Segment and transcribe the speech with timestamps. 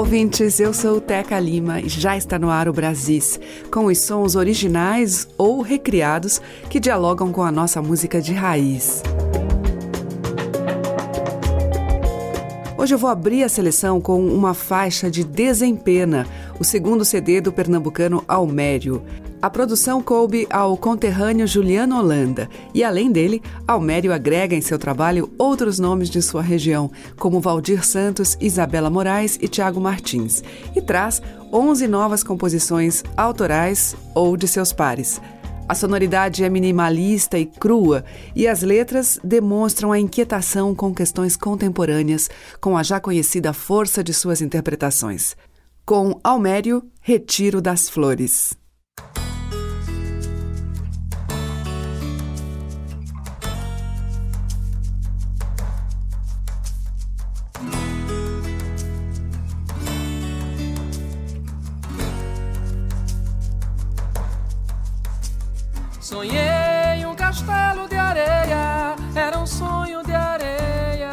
[0.00, 0.58] Ouvintes.
[0.58, 3.38] Eu sou Teca Lima e já está no ar o Brasis,
[3.70, 6.40] com os sons originais ou recriados
[6.70, 9.02] que dialogam com a nossa música de raiz.
[12.78, 16.26] Hoje eu vou abrir a seleção com uma faixa de Desempena,
[16.58, 19.02] o segundo CD do pernambucano Almério.
[19.42, 25.32] A produção coube ao conterrâneo Juliano Holanda e, além dele, Almério agrega em seu trabalho
[25.38, 30.44] outros nomes de sua região, como Valdir Santos, Isabela Moraes e Tiago Martins,
[30.76, 35.18] e traz 11 novas composições autorais ou de seus pares.
[35.66, 38.04] A sonoridade é minimalista e crua,
[38.36, 42.28] e as letras demonstram a inquietação com questões contemporâneas,
[42.60, 45.34] com a já conhecida força de suas interpretações.
[45.86, 48.60] Com Almério, Retiro das Flores.
[66.20, 71.10] Sonhei um castelo de areia, era um sonho de areia.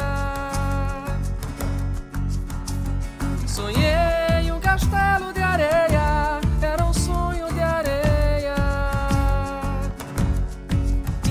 [3.46, 8.54] Sonhei um castelo de areia, era um sonho de areia.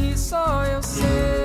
[0.01, 1.36] E só eu sei.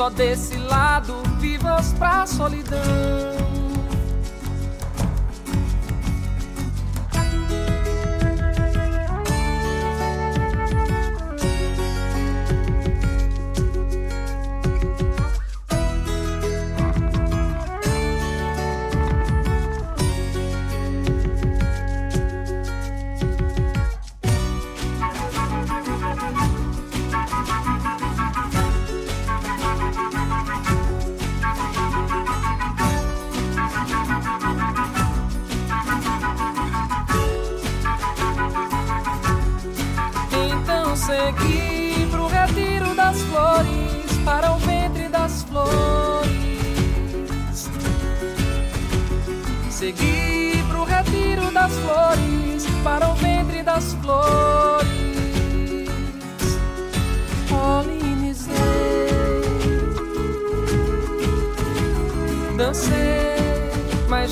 [0.00, 3.29] Só desse lado, vivas pra solidão.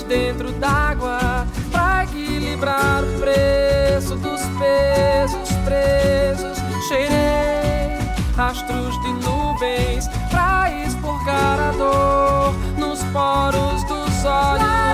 [0.02, 6.58] Dentro d'água, pra equilibrar o preço dos pesos presos.
[6.88, 7.98] Cheirei
[8.36, 14.87] rastros de nuvens pra expurgar a dor nos poros dos olhos.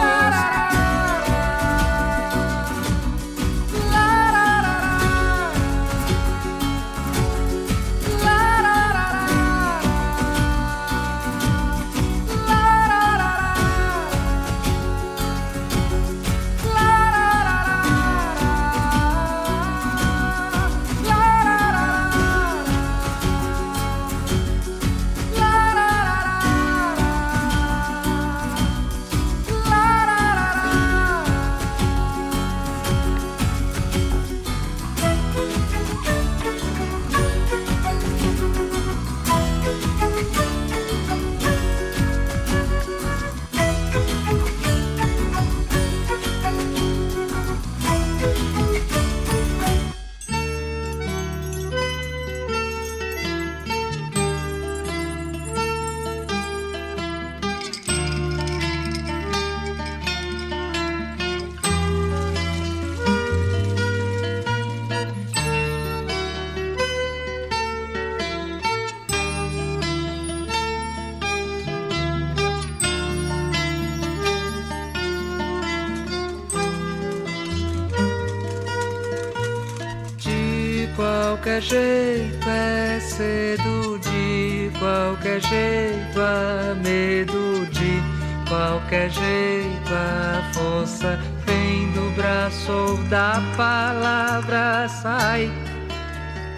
[84.84, 88.02] Qualquer jeito há medo de
[88.46, 95.50] qualquer jeito a força vem do braço ou da palavra sai.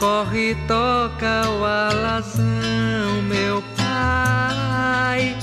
[0.01, 5.37] Corre toca o alazão meu pai.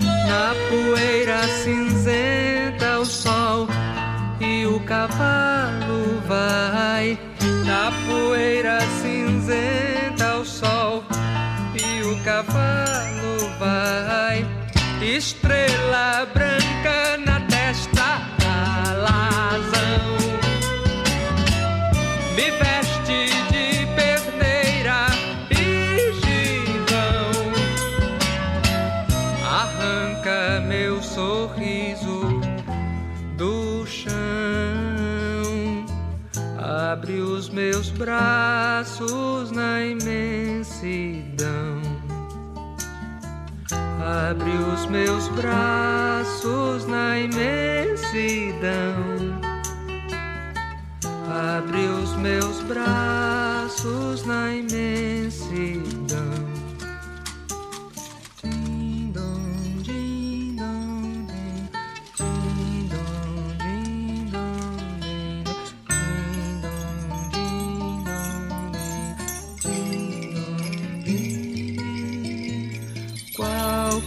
[0.00, 3.68] Na poeira cinzenta o sol
[4.40, 7.18] e o cavalo vai.
[7.66, 9.95] Na poeira cinzenta
[13.58, 14.46] vai.
[15.00, 18.20] Estrela branca na testa
[18.88, 20.16] alazão.
[22.34, 25.06] Me veste de perneira
[25.50, 27.30] e gibão
[29.44, 32.40] arranca meu sorriso
[33.36, 34.14] do chão.
[36.58, 41.15] Abre os meus braços na imensidão
[44.06, 48.94] abre os meus braços na imensidão.
[51.28, 55.95] Abre os meus braços na imensidão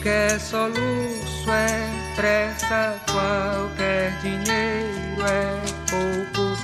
[0.09, 6.57] Qualquer soluço é pressa, qualquer dinheiro é pouco,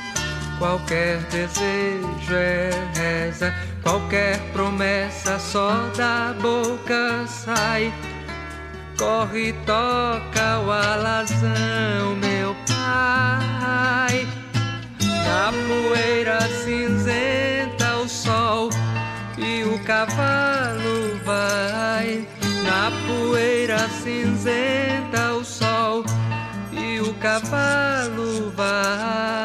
[0.58, 3.54] qualquer desejo é reza,
[3.84, 7.94] qualquer promessa só da boca sai.
[8.98, 14.28] Corre, toca o alazão, meu pai.
[15.24, 18.70] Na poeira cinzenta o sol
[19.38, 22.26] e o cavalo vai.
[24.06, 26.06] Cinzenta o sol
[26.72, 29.45] e o cavalo vai.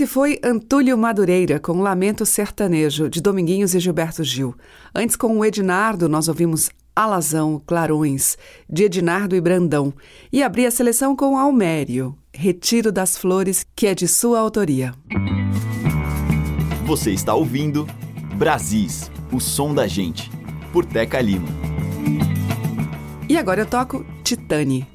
[0.00, 4.54] Esse foi Antúlio Madureira com Lamento Sertanejo, de Dominguinhos e Gilberto Gil.
[4.94, 9.92] Antes, com o Ednardo, nós ouvimos Alazão, Clarões, de Ednardo e Brandão.
[10.32, 14.94] E abri a seleção com Almério, Retiro das Flores, que é de sua autoria.
[16.86, 17.86] Você está ouvindo
[18.36, 20.30] Brasis, o som da gente,
[20.72, 21.48] por Teca Lima.
[23.28, 24.88] E agora eu toco Titane.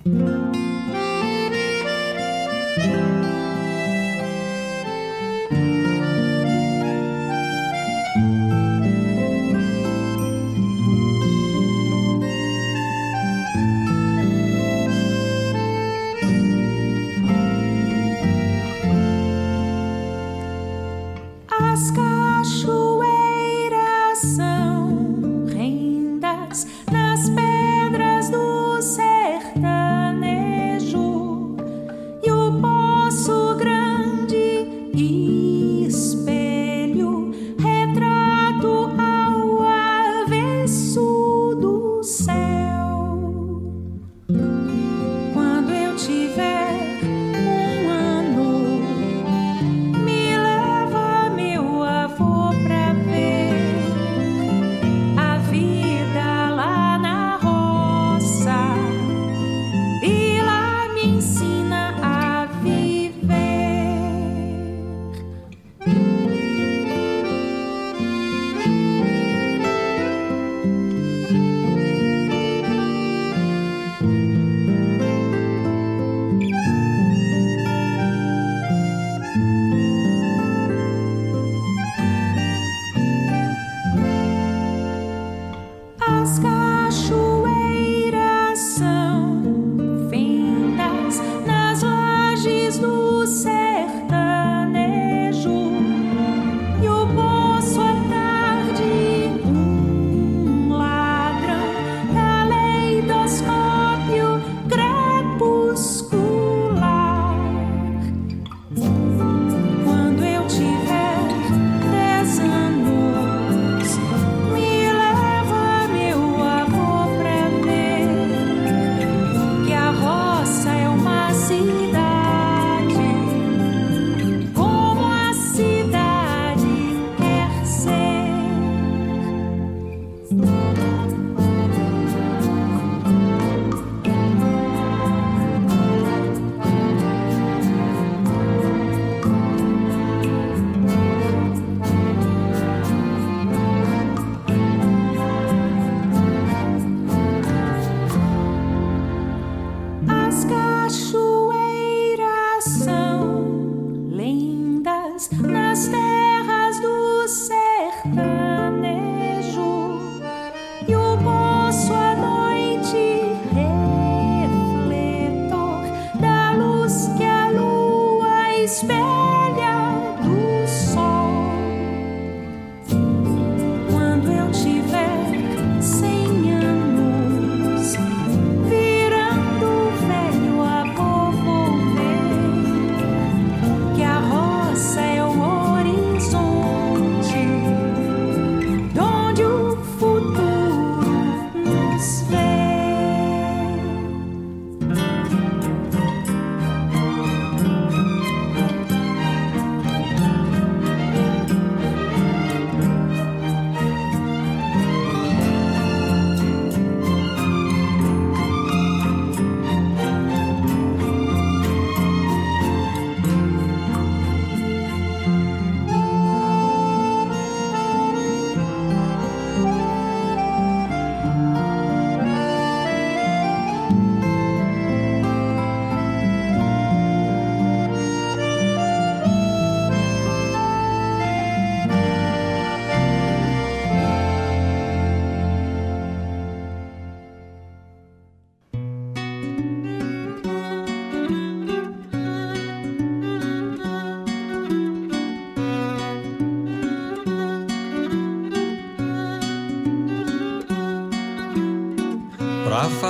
[168.67, 169.24] spare.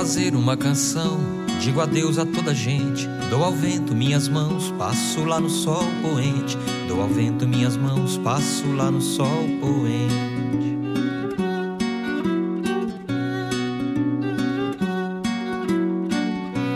[0.06, 1.18] Fazer uma canção.
[1.58, 6.56] Digo adeus a toda gente, dou ao vento minhas mãos, passo lá no sol poente.
[6.86, 9.26] Dou ao vento minhas mãos, passo lá no sol
[9.60, 10.14] poente.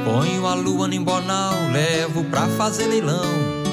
[0.04, 3.30] Ponho a lua no embonal, levo pra fazer leilão.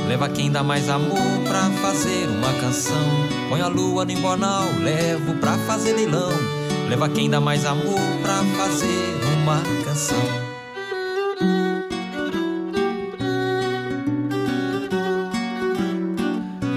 [0.07, 3.09] leva quem dá mais amor pra fazer uma canção.
[3.49, 6.29] Põe a lua no embornal, levo pra fazer leilão.
[6.87, 10.17] Leva quem dá mais amor pra fazer uma canção.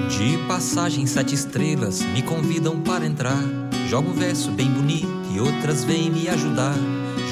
[0.08, 3.42] De passagem sete estrelas me convidam para entrar.
[3.88, 6.76] Jogo um verso bem bonito e outras vêm me ajudar.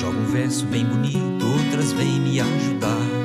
[0.01, 3.18] Jogo um verso bem bonito, outras vêm me ajudar.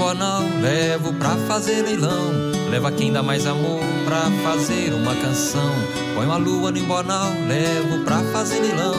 [0.00, 2.32] Embornal, levo pra fazer leilão.
[2.70, 5.74] Leva quem dá mais amor pra fazer uma canção.
[6.14, 8.94] Ponho a lua no embornal, levo pra fazer leilão.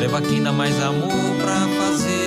[0.00, 2.17] Leva quem dá mais amor pra fazer.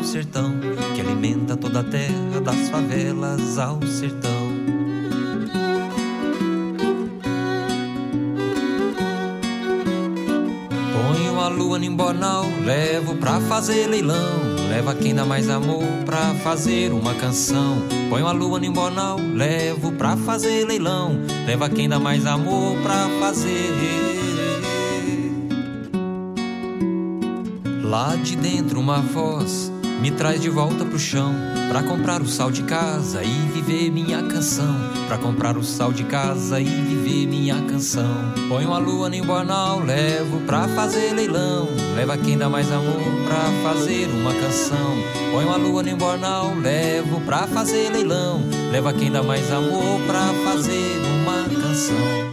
[0.00, 0.54] Ao sertão,
[0.94, 4.30] que alimenta toda a terra das favelas ao sertão.
[10.94, 14.40] Ponho a lua no embornal, levo pra fazer leilão.
[14.70, 17.82] Leva quem dá mais amor pra fazer uma canção.
[18.08, 21.20] Ponho a lua no embornal, levo pra fazer leilão.
[21.46, 23.68] Leva quem dá mais amor pra fazer.
[27.82, 31.34] Lá de dentro uma voz me traz de volta pro chão
[31.70, 34.74] Pra comprar o sal de casa e viver minha canção.
[35.06, 38.12] Pra comprar o sal de casa e viver minha canção.
[38.48, 41.68] Ponho a lua no embornal, levo pra fazer leilão.
[41.94, 44.96] Leva quem dá mais amor pra fazer uma canção.
[45.30, 48.42] Ponho a lua no embornal, levo pra fazer leilão.
[48.72, 52.29] Leva quem dá mais amor pra fazer uma canção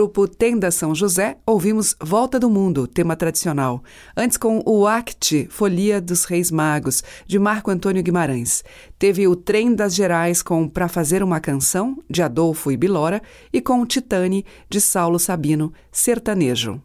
[0.00, 3.84] grupo Tenda São José, ouvimos Volta do Mundo, tema tradicional.
[4.16, 8.64] Antes com o Acte, Folia dos Reis Magos, de Marco Antônio Guimarães.
[8.98, 13.20] Teve o Trem das Gerais com Pra Fazer uma Canção, de Adolfo e Bilora,
[13.52, 16.80] e com Titane, de Saulo Sabino, sertanejo.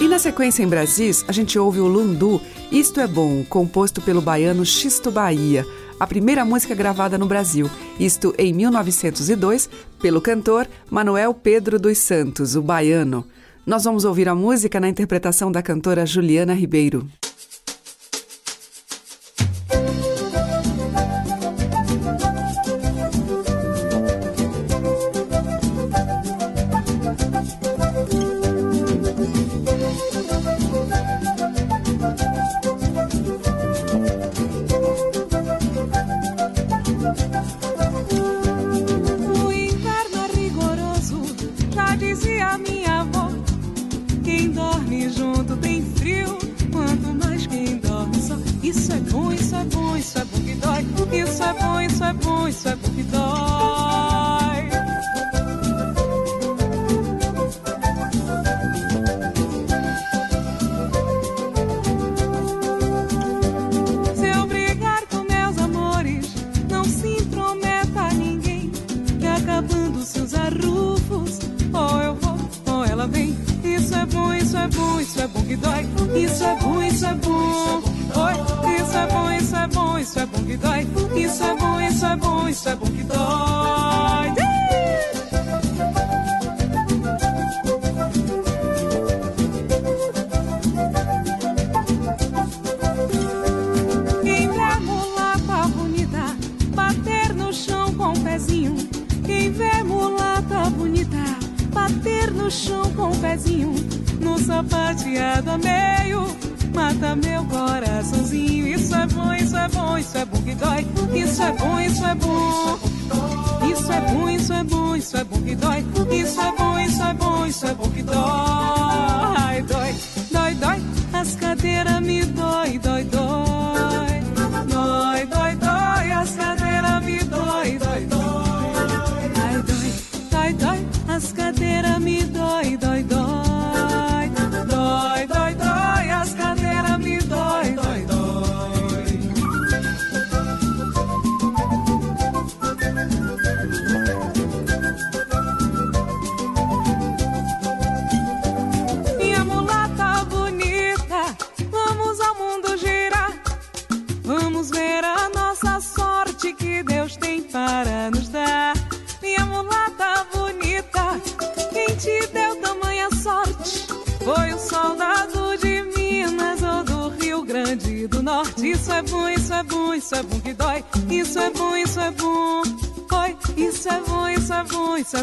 [0.00, 2.40] E na sequência em Brasis, a gente ouve o Lundu,
[2.72, 5.64] Isto é Bom, composto pelo baiano Xisto Bahia
[6.00, 9.68] a primeira música gravada no Brasil, isto em 1902,
[10.00, 13.26] pelo cantor Manuel Pedro dos Santos, o baiano.
[13.66, 17.06] Nós vamos ouvir a música na interpretação da cantora Juliana Ribeiro.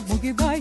[0.10, 0.57] ಮುಗಿಬಾಯ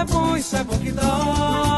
[0.00, 1.69] é bom, isso é bom que dói.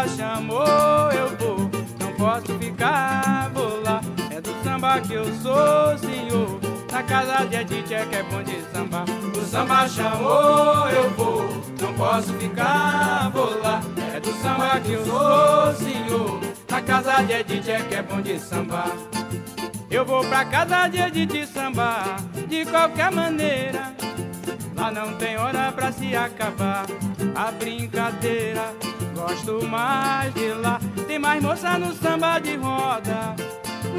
[0.00, 4.00] Samba chamou, eu vou, não posso ficar, vou lá.
[4.30, 6.58] É do samba que eu sou, senhor.
[6.90, 9.04] Na casa de Edith é que é bom de samba.
[9.36, 11.42] O samba chamou, eu vou,
[11.80, 13.82] não posso ficar, vou lá.
[14.14, 16.40] É do samba que eu sou, senhor.
[16.70, 18.84] Na casa de Edith é que é bom de samba.
[19.90, 22.16] Eu vou pra casa de Edith samba,
[22.48, 23.99] de qualquer maneira.
[24.80, 26.86] Lá não tem hora pra se acabar
[27.34, 28.74] a brincadeira.
[29.14, 33.36] Gosto mais de lá, tem mais moça no samba de roda.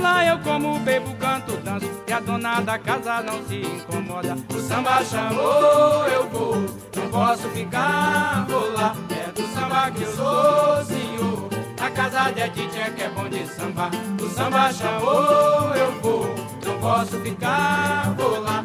[0.01, 4.35] Lá eu como, bebo, canto, danço e a dona da casa não se incomoda.
[4.49, 6.55] O samba chamou, eu vou,
[6.95, 8.95] não posso ficar, vou lá.
[9.11, 11.49] É do samba que eu sou, senhor.
[11.79, 13.91] A casa de Edith é que é bom de samba.
[14.19, 18.63] O samba chamou, eu vou, não posso ficar, vou lá.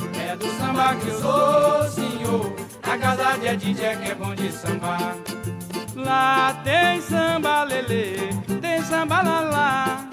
[0.76, 2.52] Samba que eu sou, senhor.
[2.82, 5.16] A casa de Edith é que é bom de samba.
[5.94, 8.16] Lá tem samba lelê,
[8.60, 10.06] tem samba lalá.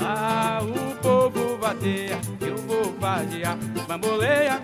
[0.00, 3.58] Lá o povo vadeia, eu vou vadear.
[3.86, 4.58] Bamboleia,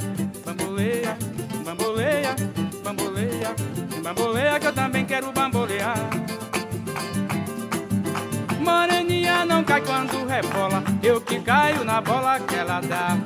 [0.47, 1.19] bamboleia,
[1.67, 2.37] bamboleia,
[2.83, 3.55] bamboleia,
[4.03, 5.99] bamboleia que eu também quero bambolear.
[8.59, 13.19] Moreninha não cai quando rebola, eu que caio na bola que ela dá.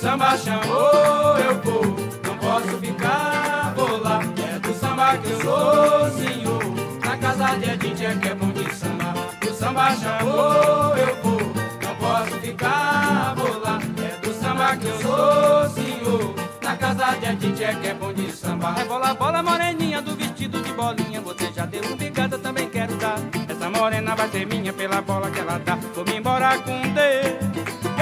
[0.00, 1.82] Samba chamou, eu vou,
[2.22, 4.20] não posso ficar, vou lá.
[4.54, 6.62] É do samba que eu sou, senhor.
[7.02, 9.14] Na casa de Edith é que é bom de samba.
[9.42, 11.40] O samba chamou, eu vou,
[11.82, 13.78] não posso ficar, vou lá.
[13.98, 16.34] É do samba que eu sou, senhor.
[16.62, 18.74] Na casa de Edith é que é bom de samba.
[18.78, 21.22] É bola, bola, moreninha do vestido de bolinha.
[21.22, 23.18] Você já deu um bigada, também quero dar.
[23.48, 25.76] Essa morena vai ser minha pela bola que ela dá.
[25.94, 27.00] Vou me embora com D,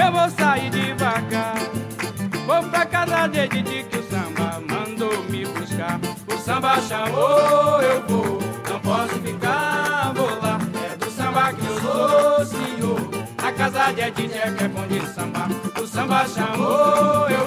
[0.05, 1.55] eu vou sair devagar.
[2.55, 5.99] Vou pra casa de Edith que o samba mandou me buscar.
[6.33, 8.39] O samba chamou, eu vou,
[8.69, 10.57] não posso ficar, vou lá.
[10.89, 13.09] É do samba que eu sou, senhor.
[13.43, 15.49] A casa de Edith é que é bom de samba.
[15.81, 17.44] O samba chamou, eu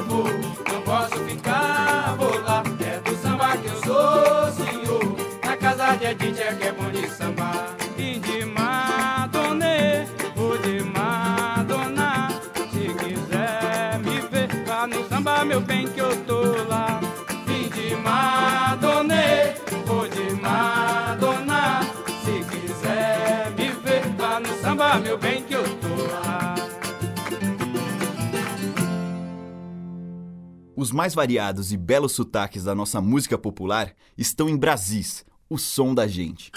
[30.88, 35.92] Os mais variados e belos sotaques da nossa música popular estão em Brasis, o som
[35.94, 36.50] da gente.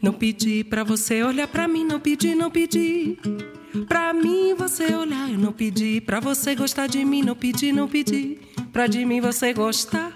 [0.00, 3.18] Não pedi pra você olhar pra mim, não pedi, não pedi.
[3.96, 6.02] Pra mim você olhar, eu não pedi.
[6.02, 8.38] Pra você gostar de mim, não pedi, não pedi.
[8.70, 10.12] Pra de mim você gostar.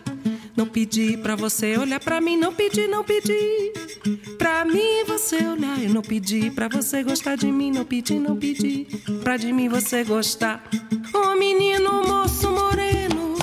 [0.55, 3.73] Não pedi pra você olhar pra mim, não pedi, não pedi.
[4.37, 6.51] Pra mim você olhar, eu não pedi.
[6.51, 8.87] Pra você gostar de mim, não pedi, não pedi.
[9.25, 10.63] Pra de mim você gostar.
[11.15, 13.35] Ô menino, moço moreno,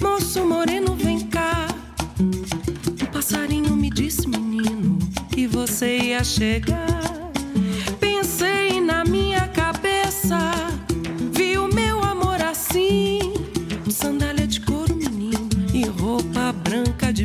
[0.00, 1.68] moço moreno, vem cá.
[2.18, 4.98] Um passarinho me disse, menino,
[5.30, 6.86] que você ia chegar.
[8.00, 9.45] Pensei na minha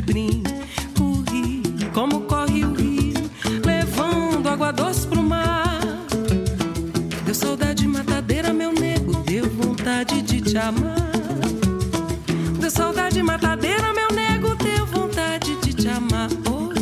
[0.02, 0.42] brim.
[0.96, 3.30] Corri como corre o rio,
[3.64, 5.80] levando água doce pro mar.
[7.24, 10.96] Deu saudade matadeira, meu nego, deu vontade de te amar.
[12.58, 16.28] Deu saudade matadeira, meu nego, deu vontade de te amar.
[16.50, 16.74] Oi,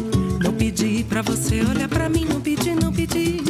[0.42, 3.42] não pedi pra você olhar pra mim, não pedi, não pedi.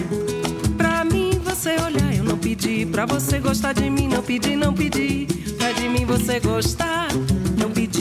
[0.76, 2.86] Pra mim você olhar, eu não pedi.
[2.86, 5.26] Pra você gostar de mim, não pedi, não pedi.
[5.58, 7.08] Pra de mim você gostar,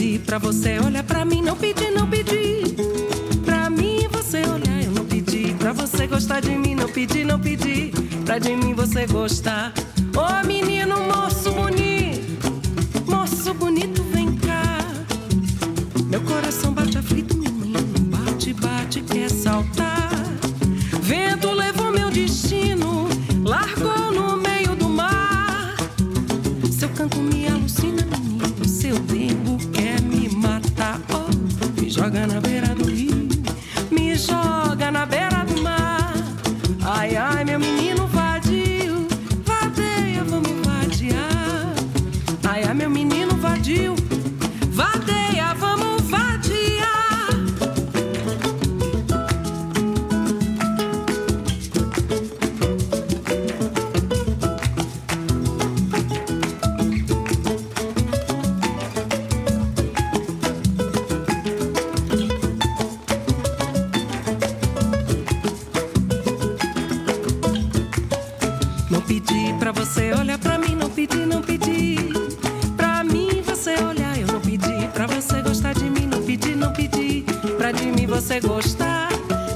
[0.00, 2.74] pedi pra você olhar pra mim, não pedi, não pedi.
[3.44, 5.54] Pra mim você olhar, eu não pedi.
[5.58, 7.92] Pra você gostar de mim, não pedi, não pedi.
[8.24, 9.74] Pra de mim você gostar.
[10.16, 12.50] Ô oh, menino, moço bonito,
[13.06, 14.78] moço bonito, vem cá.
[16.06, 20.10] Meu coração bate aflito, menino, bate, bate, quer saltar.
[21.02, 21.49] Vendo
[78.20, 79.08] você gostar.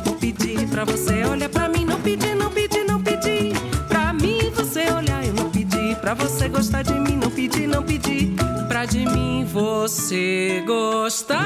[0.06, 3.52] Não pedi pra você olhar pra mim, não pedi, não pedi, não pedi.
[3.86, 5.94] Pra mim você olhar, eu não pedi.
[6.00, 8.34] Pra você gostar de mim, não pedi, não pedi.
[8.66, 11.44] Pra de mim você gostar.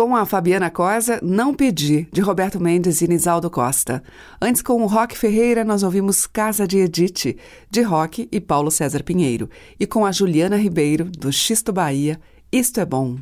[0.00, 4.02] Com a Fabiana Cosa, Não Pedi, de Roberto Mendes e Nisaldo Costa.
[4.40, 7.36] Antes, com o Rock Ferreira, nós ouvimos Casa de Edite,
[7.70, 9.50] de Rock e Paulo César Pinheiro.
[9.78, 12.18] E com a Juliana Ribeiro, do Xisto Bahia,
[12.50, 13.18] Isto é Bom.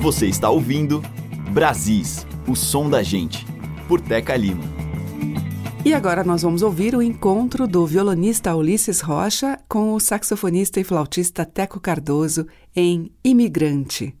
[0.00, 1.02] Você está ouvindo
[1.50, 3.44] Brasis, o som da gente,
[3.88, 4.62] por Teca Lima.
[5.84, 10.84] E agora nós vamos ouvir o encontro do violonista Ulisses Rocha com o saxofonista e
[10.84, 14.14] flautista Teco Cardoso em Imigrante.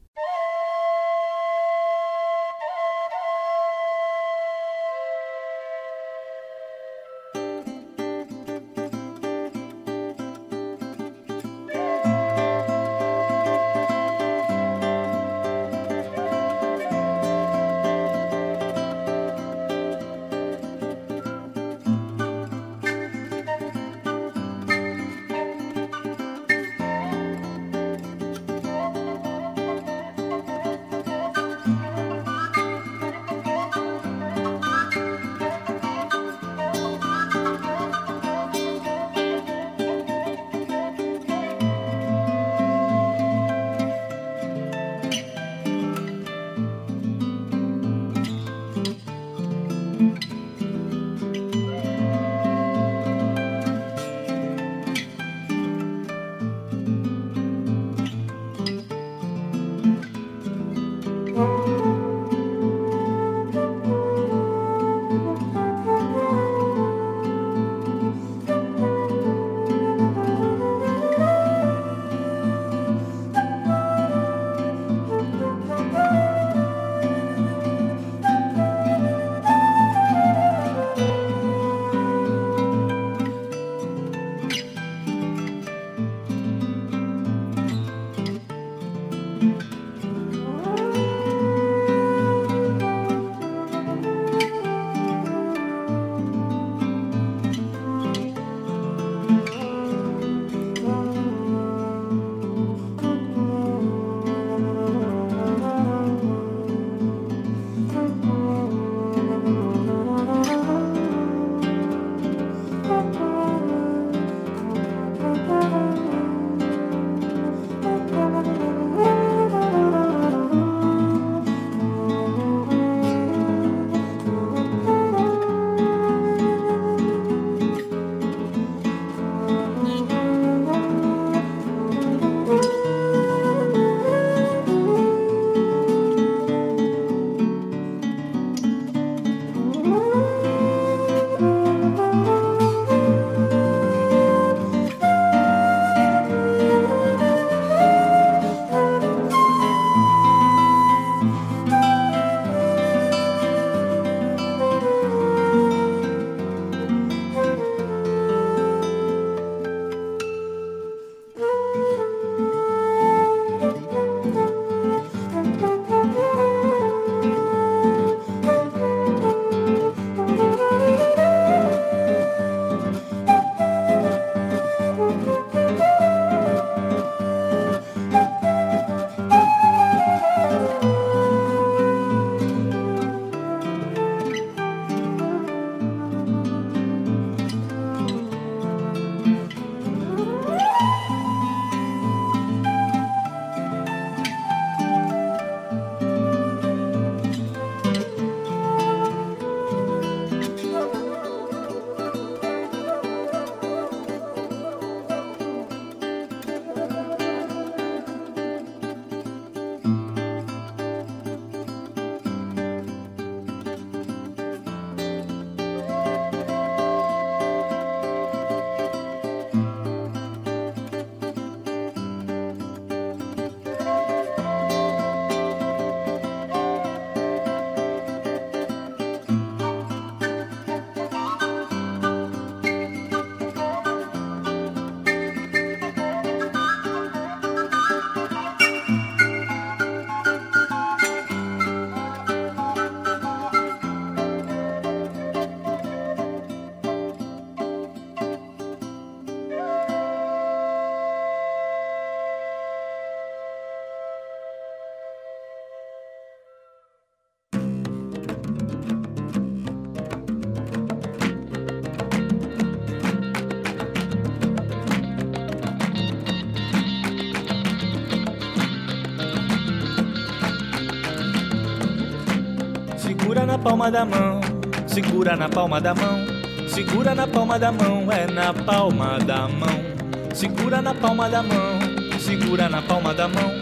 [273.54, 274.40] Na palma da mão,
[274.84, 276.26] segura na palma da mão,
[276.66, 279.94] segura na palma da mão, é na palma da mão.
[280.34, 281.78] Segura na palma da mão,
[282.18, 283.52] segura na palma da mão,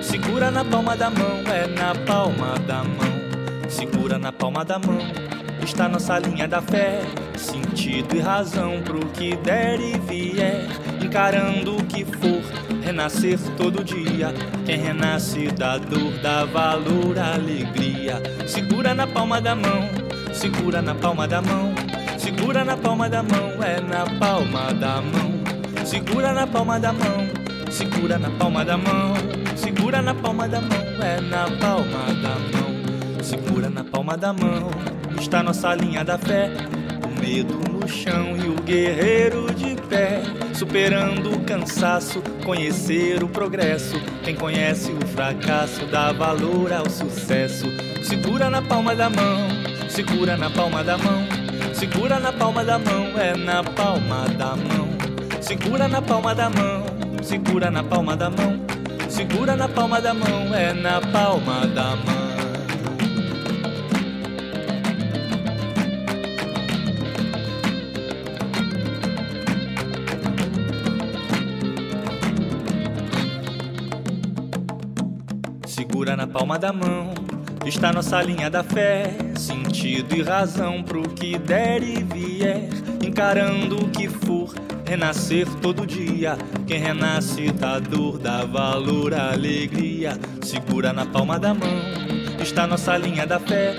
[0.00, 3.68] segura na palma da mão, é na palma da mão.
[3.68, 5.00] Segura na palma da mão,
[5.64, 7.00] está nossa linha da fé,
[7.36, 10.68] sentido e razão pro que der e vier,
[11.02, 14.32] encarando o que for, renascer todo dia.
[14.64, 18.22] Quem renasce da dor dá valor, alegria.
[18.46, 19.88] Segura na palma da mão,
[20.32, 21.74] segura na palma da mão,
[22.18, 25.40] segura na palma da mão, é na palma da mão.
[25.84, 27.28] Segura na palma da mão,
[27.70, 29.14] segura na palma da mão,
[29.56, 32.70] segura na palma da mão, é na palma da mão.
[33.22, 34.70] Segura na palma da mão,
[35.20, 36.50] está nossa linha da fé.
[37.04, 40.22] O medo no chão e o guerreiro de pé,
[40.54, 44.00] superando o cansaço, conhecer o progresso.
[44.22, 47.66] Quem conhece o fracasso dá valor ao sucesso.
[48.02, 49.48] Segura na palma da mão,
[49.88, 51.26] segura na palma da mão,
[51.74, 54.88] segura na palma da mão, é na palma da mão.
[55.40, 56.84] Segura na palma da mão,
[57.22, 58.60] segura na palma da mão,
[59.08, 62.29] segura na palma da mão, é na palma da mão.
[76.32, 77.12] Palma da mão,
[77.66, 82.68] está nossa linha da fé, sentido e razão pro que der e vier,
[83.04, 84.54] encarando o que for
[84.86, 86.38] renascer todo dia.
[86.66, 90.18] Quem renasce da dor dá valor, alegria.
[90.42, 91.80] Segura na palma da mão,
[92.40, 93.74] está nossa linha da fé.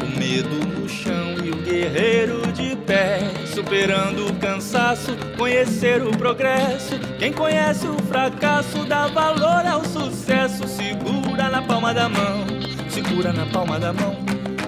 [0.00, 6.98] O medo no chão e o guerreiro de pé, superando o cansaço, conhecer o progresso.
[7.18, 10.68] Quem conhece o fracasso dá valor ao sucesso.
[10.68, 12.44] Segura na palma da mão,
[12.88, 14.16] segura na palma da mão,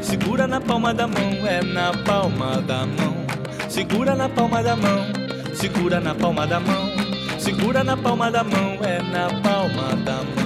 [0.00, 3.26] segura na palma da mão, é na palma da mão.
[3.68, 5.06] Segura na palma da mão,
[5.54, 6.90] segura na palma da mão,
[7.38, 10.45] segura na palma da mão, é na palma da mão.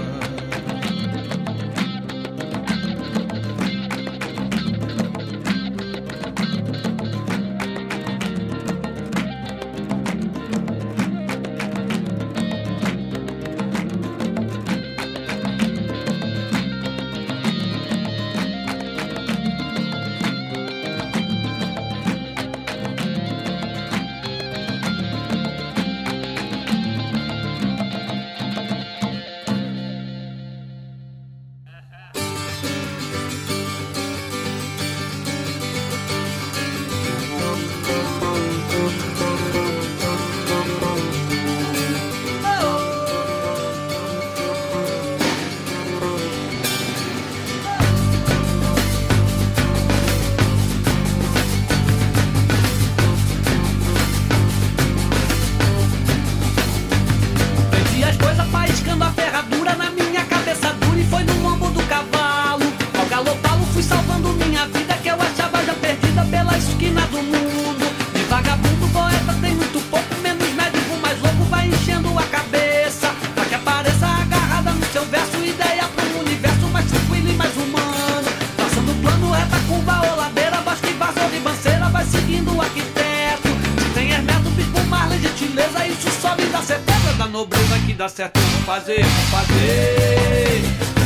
[87.31, 88.39] Nobreza que dá certo.
[88.39, 90.63] Vou fazer, vou fazer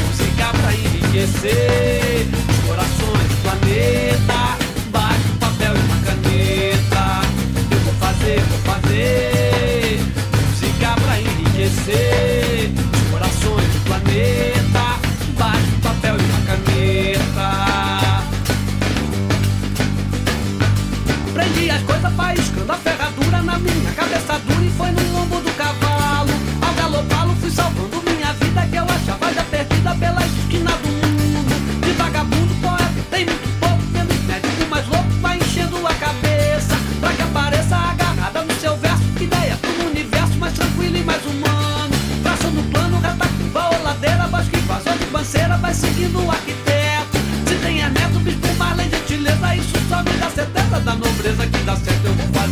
[0.06, 4.56] música pra enriquecer os corações do planeta.
[4.90, 7.20] Bate um papel e uma caneta.
[7.70, 10.00] Eu vou fazer, vou fazer
[10.48, 14.53] música pra enriquecer os corações do planeta.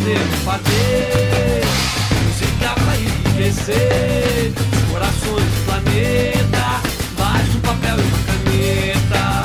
[0.03, 1.62] Fazer, fazer
[2.24, 6.82] música pra enriquecer os corações do planeta.
[7.16, 9.42] Baixa um papel e uma caneta.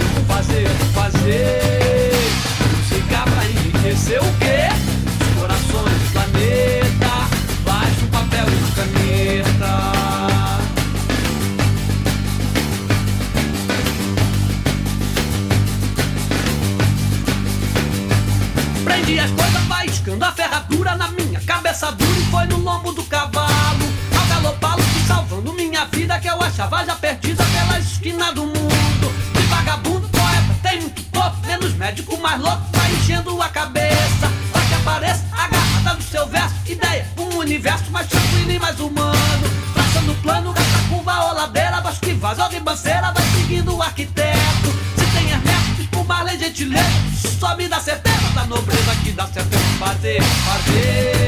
[0.00, 1.67] Eu vou fazer, vou fazer
[26.84, 29.12] já perdida pela esquina do mundo.
[29.32, 34.30] De vagabundo, poeta, tem muito topo, menos médico, mais louco, vai enchendo a cabeça.
[34.52, 39.50] Pra que apareça agarrada no seu verso, ideia, um universo mais tranquilo e mais humano.
[39.72, 44.68] Traçando plano, gasta curva ou ladeira, baixo que vaza ou ribanceira, vai seguindo o arquiteto.
[44.96, 51.27] Se tem Ernesto, Marley gentileza, sobe da certeza da nobreza que dá certo fazer, fazer.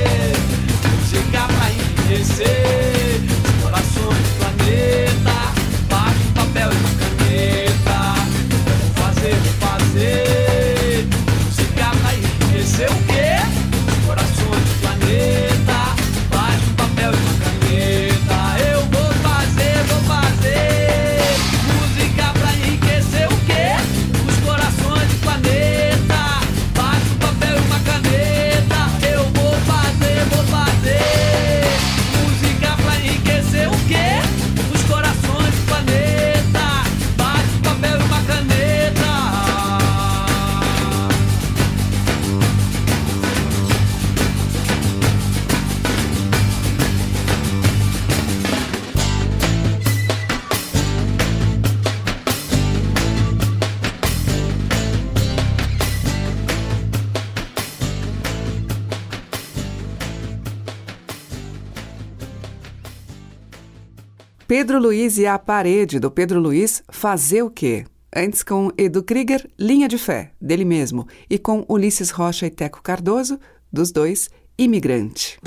[64.70, 67.84] Pedro Luiz e a Parede, do Pedro Luiz, Fazer o Quê?
[68.14, 72.80] Antes com Edu Krieger, Linha de Fé, dele mesmo, e com Ulisses Rocha e Teco
[72.80, 73.36] Cardoso,
[73.72, 75.40] dos dois, Imigrante.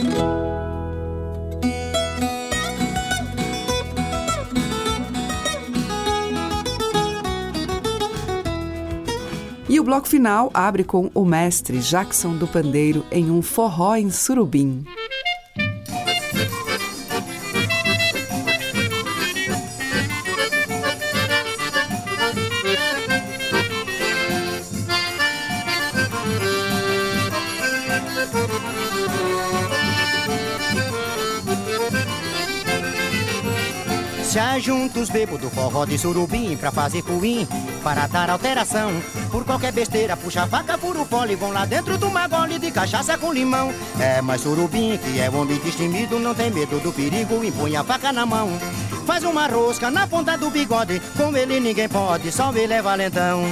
[9.69, 14.09] E o bloco final abre com o mestre Jackson do Pandeiro em um forró em
[14.09, 14.84] surubim.
[34.64, 37.45] Se ajunta os bebos do forró de surubim pra fazer puim,
[37.84, 38.93] para dar alteração.
[39.30, 43.18] Por qualquer besteira, puxa faca, fura o pole, vão lá dentro do magole de cachaça
[43.18, 43.74] com limão.
[43.99, 48.14] É, mas surubim, que é homem destemido, não tem medo do perigo, impõe a faca
[48.14, 48.47] na mão.
[49.05, 53.43] Faz uma rosca na ponta do bigode, com ele ninguém pode, só ele é valentão.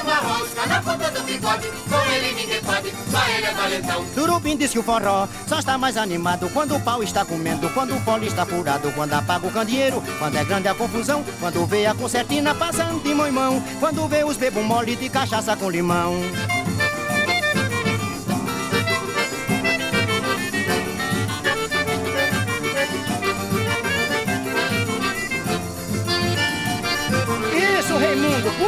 [0.00, 4.04] Faz uma rosca na ponta do bigode, com ele ninguém pode, só ele é valentão.
[4.14, 7.94] Surubim diz que o forró só está mais animado quando o pau está comendo, quando
[7.94, 11.86] o pole está furado, quando apaga o candeeiro, quando é grande a confusão, quando vê
[11.86, 15.68] a concertina passando de mão em mão, quando vê os bebos mole de cachaça com
[15.68, 16.14] limão.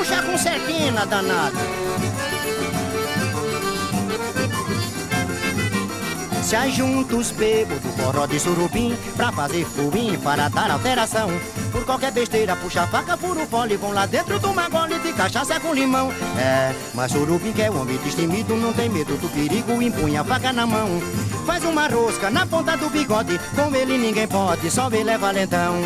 [0.03, 1.57] Puxa a concertina, danado.
[6.43, 11.31] Se ajunta os bebos do forró de surubim Pra fazer fuim, para dar alteração.
[11.71, 15.13] Por qualquer besteira, puxa a faca, fura o fole Vão lá dentro do magole de
[15.13, 16.13] cachaça com limão.
[16.37, 20.53] É, mas surubim que é homem destemido Não tem medo do perigo, impunha a faca
[20.53, 21.01] na mão.
[21.47, 25.81] Faz uma rosca na ponta do bigode Com ele ninguém pode, só ele é valentão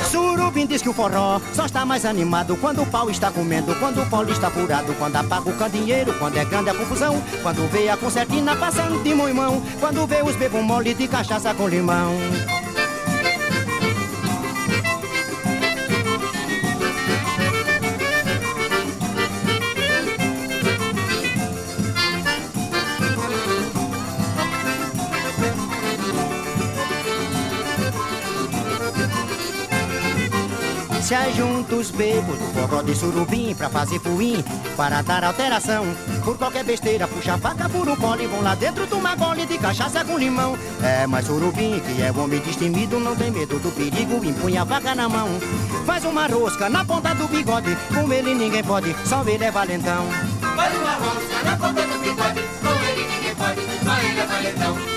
[0.00, 0.04] É.
[0.04, 4.02] Surubim diz que o forró só está mais animado quando o pau está comendo, quando
[4.02, 7.88] o pole está furado, quando apaga o candeeiro, quando é grande a confusão, quando vê
[7.88, 11.68] a concertina passando de mão em mão, quando vê os bebos mole de cachaça com
[11.68, 12.14] limão.
[31.04, 34.42] Se ajunta os bebos do forró de surubim pra fazer puim,
[34.74, 35.84] para dar alteração.
[36.24, 39.44] Por qualquer besteira, puxa a faca, fura o pole, vão lá dentro de uma gole
[39.44, 40.56] de cachaça com limão.
[40.82, 44.94] É, mas surubim, que é homem destemido, não tem medo do perigo, impunha a faca
[44.94, 45.28] na mão.
[45.84, 50.06] Faz uma rosca na ponta do bigode, com ele ninguém pode, só ele é valentão.
[50.56, 54.93] Faz uma rosca na ponta do bigode, com ele ninguém pode, só ele é valentão.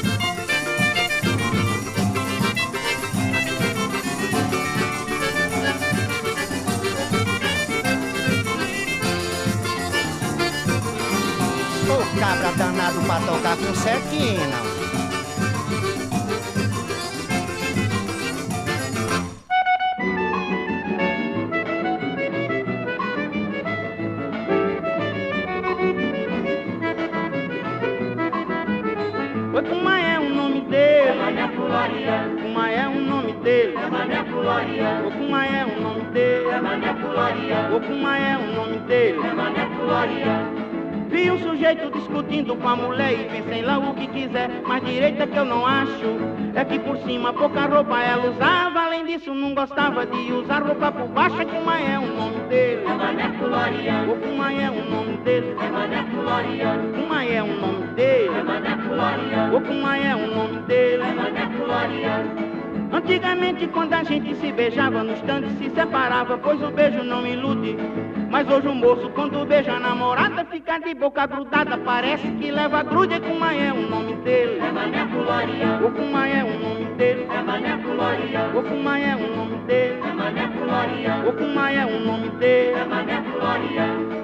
[12.20, 13.74] Cabra danado pra tocar com.
[29.54, 31.20] Oi, como é o nome dele?
[32.32, 33.76] Ocumã é o nome dele.
[33.76, 35.04] É Mané Glória.
[35.08, 36.50] Ocumã é o nome dele.
[36.50, 37.76] É Mané Glória.
[37.76, 39.20] Ocumã é o nome dele.
[39.20, 39.34] É
[39.80, 40.47] Glória.
[41.18, 45.26] Vi um sujeito discutindo com a mulher e pensei lá o que quiser, mas direita
[45.26, 46.06] que eu não acho.
[46.54, 50.92] É que por cima pouca roupa ela usava, além disso não gostava de usar roupa
[50.92, 51.42] por baixo.
[51.42, 52.84] Ocumã é o nome dele.
[52.86, 53.94] É Mané Glória.
[54.12, 55.56] Ocumã é o nome dele.
[55.60, 56.74] É Mané Glória.
[56.94, 58.30] Ocumã é o nome dele.
[58.38, 59.58] É Mané Glória.
[59.58, 61.02] Ocumã é o nome dele.
[61.02, 62.48] É Mané Glória.
[62.94, 67.76] Antigamente, quando a gente se beijava no estande, se separava, pois o beijo não ilude.
[68.30, 72.84] Mas hoje o moço, quando beija a namorada, fica de boca grudada, parece que leva
[72.84, 73.20] grude.
[73.22, 74.60] Kuma é o nome dele.
[74.60, 75.04] É Mané.
[75.06, 75.24] O
[76.26, 77.28] é o nome dele.
[77.30, 77.76] É Mané.
[78.54, 80.00] O Kuma é o nome dele.
[80.02, 80.46] É Mané.
[81.28, 82.78] O Kuma é o nome dele.
[82.78, 84.17] É Mané.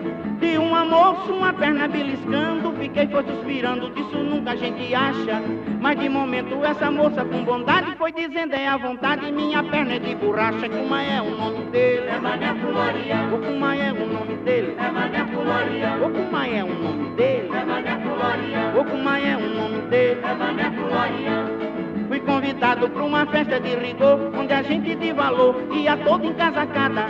[0.74, 5.40] Uma moça, uma perna beliscando, fiquei foi suspirando, disso nunca a gente acha.
[5.80, 10.00] Mas de momento essa moça com bondade foi dizendo é a vontade, minha perna é
[10.00, 12.08] de borracha, Kuma é o nome dele.
[12.08, 13.16] É Mané Glória.
[13.32, 14.76] O Kuma é o nome dele.
[14.80, 15.96] É Mané Glória.
[16.04, 17.50] O Kuma é o nome dele.
[17.54, 18.74] É Mané Glória.
[18.76, 20.22] O Kuma é o nome dele.
[20.24, 22.08] É Mané Glória.
[22.08, 27.06] Fui convidado para uma festa de rigor, onde a gente de valor ia todo encasacada.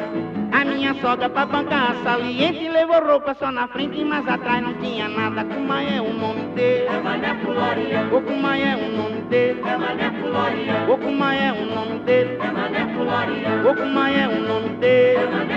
[0.53, 4.75] A minha sogra pra bancar a saliente levou roupa só na frente, mas atrás não
[4.75, 5.43] tinha nada.
[5.43, 6.85] Kuma é o nome dele.
[6.85, 8.07] É Mané Glória.
[8.15, 9.61] O Kuma é o nome dele.
[9.65, 10.73] É Mané Glória.
[10.87, 12.37] O Kuma é o nome dele.
[12.39, 13.71] É Mané Glória.
[13.71, 15.17] O Kuma é o nome dele.
[15.17, 15.53] É Mané.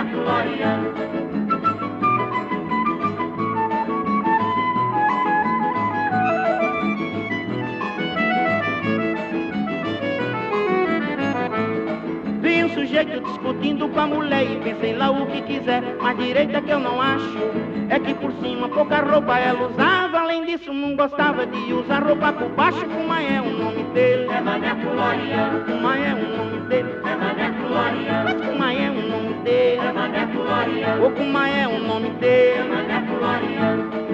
[12.87, 16.61] Vi um sujeito discutindo com a mulher e pensei lá o que quiser, mas direita
[16.63, 17.39] que eu não acho.
[17.89, 22.33] É que por cima pouca roupa ela usava, além disso não gostava de usar roupa
[22.33, 22.85] por baixo.
[22.87, 24.29] Kuma é o nome dele.
[24.31, 24.75] É Mané.
[24.75, 26.91] Kuma é o nome dele.
[27.05, 28.25] É Mané Glória.
[28.25, 29.81] Mas Kuma é o nome dele.
[29.81, 31.07] É Mané Glória.
[31.07, 32.69] O Kuma é o nome É dele.
[32.69, 34.06] Mané Glória.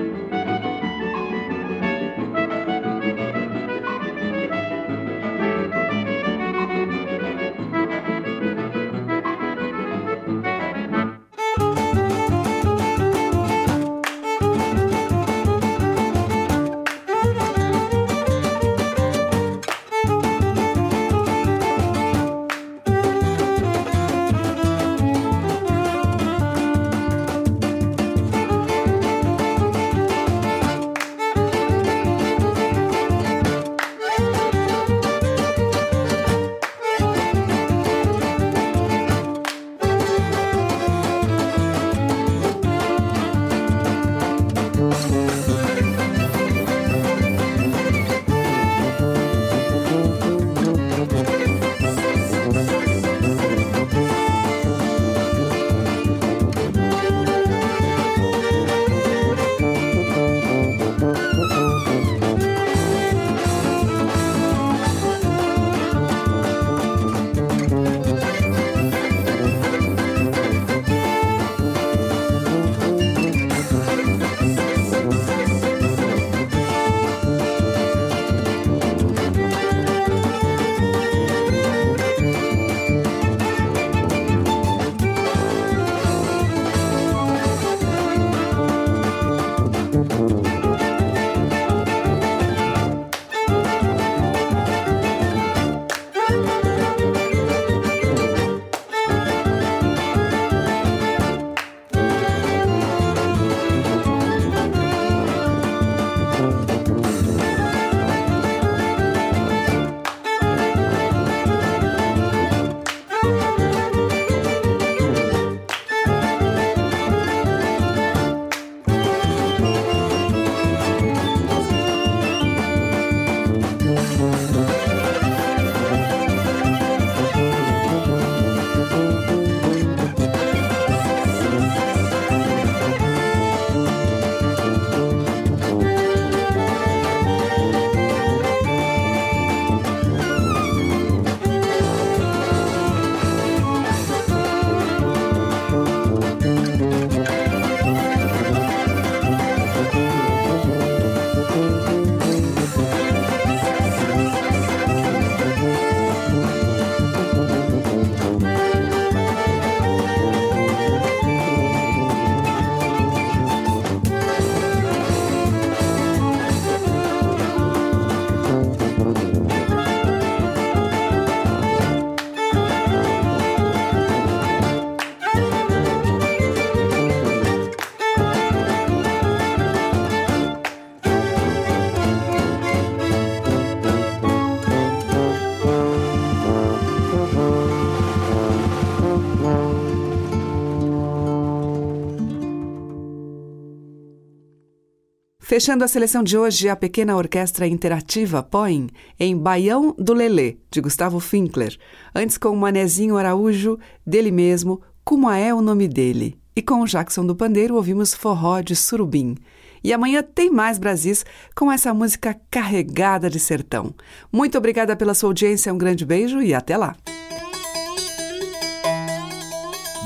[195.53, 198.89] Fechando a seleção de hoje, a pequena orquestra interativa Poem,
[199.21, 201.77] em Baião do Lelê, de Gustavo Finkler.
[202.15, 206.39] Antes com o Manezinho Araújo, dele mesmo, Como é o nome dele.
[206.57, 209.37] E com o Jackson do Pandeiro ouvimos Forró de Surubim.
[209.85, 211.23] E amanhã tem mais Brasis
[211.55, 213.95] com essa música carregada de sertão.
[214.33, 216.97] Muito obrigada pela sua audiência, um grande beijo e até lá.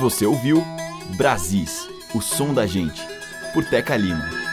[0.01, 0.61] Você ouviu
[1.16, 3.01] Brasis, o som da gente,
[3.55, 4.45] por Teca Lima.